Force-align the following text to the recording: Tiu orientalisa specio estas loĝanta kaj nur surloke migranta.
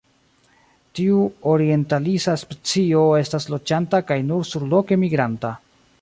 Tiu 0.99 1.19
orientalisa 1.51 2.35
specio 2.45 3.03
estas 3.19 3.47
loĝanta 3.55 4.01
kaj 4.11 4.19
nur 4.31 4.49
surloke 4.55 4.99
migranta. 5.07 5.55